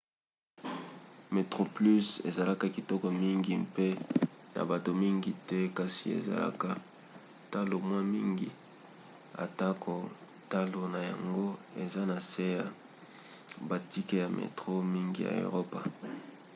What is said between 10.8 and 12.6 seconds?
na yango eza na se